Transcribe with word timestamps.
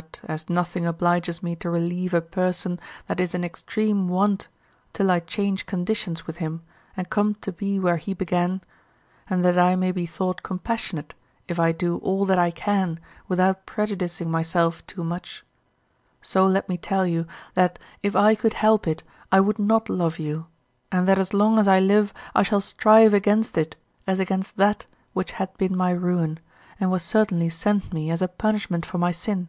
But 0.00 0.20
as 0.22 0.48
nothing 0.48 0.86
obliges 0.86 1.42
me 1.42 1.56
to 1.56 1.68
relieve 1.68 2.14
a 2.14 2.20
person 2.20 2.78
that 3.06 3.18
is 3.18 3.34
in 3.34 3.42
extreme 3.42 4.06
want 4.06 4.46
till 4.92 5.10
I 5.10 5.18
change 5.18 5.66
conditions 5.66 6.28
with 6.28 6.36
him 6.36 6.62
and 6.96 7.10
come 7.10 7.34
to 7.40 7.50
be 7.50 7.76
where 7.80 7.96
he 7.96 8.14
began, 8.14 8.60
and 9.28 9.44
that 9.44 9.58
I 9.58 9.74
may 9.74 9.90
be 9.90 10.06
thought 10.06 10.44
compassionate 10.44 11.12
if 11.48 11.58
I 11.58 11.72
do 11.72 11.98
all 11.98 12.24
that 12.26 12.38
I 12.38 12.52
can 12.52 13.00
without 13.26 13.66
prejudicing 13.66 14.30
myself 14.30 14.86
too 14.86 15.02
much, 15.02 15.44
so 16.22 16.46
let 16.46 16.68
me 16.68 16.76
tell 16.78 17.04
you, 17.04 17.26
that 17.54 17.76
if 18.00 18.14
I 18.14 18.36
could 18.36 18.54
help 18.54 18.86
it, 18.86 19.02
I 19.32 19.40
would 19.40 19.58
not 19.58 19.88
love 19.88 20.20
you, 20.20 20.46
and 20.92 21.08
that 21.08 21.18
as 21.18 21.34
long 21.34 21.58
as 21.58 21.66
I 21.66 21.80
live 21.80 22.14
I 22.32 22.44
shall 22.44 22.60
strive 22.60 23.12
against 23.12 23.58
it 23.58 23.74
as 24.06 24.20
against 24.20 24.56
that 24.56 24.86
which 25.14 25.32
had 25.32 25.52
been 25.58 25.76
my 25.76 25.90
ruin, 25.90 26.38
and 26.78 26.92
was 26.92 27.02
certainly 27.02 27.48
sent 27.48 27.92
me 27.92 28.08
as 28.12 28.22
a 28.22 28.28
punishment 28.28 28.86
for 28.86 28.98
my 28.98 29.10
sin. 29.10 29.48